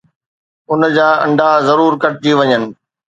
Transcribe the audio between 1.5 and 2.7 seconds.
ضرور ڪٽجي وڃن.